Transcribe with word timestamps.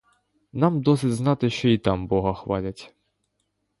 Нам 0.53 0.81
досить 0.81 1.13
знати, 1.13 1.49
що 1.49 1.69
й 1.69 1.77
там 1.77 2.07
бога 2.07 2.33
хвалять. 2.33 2.95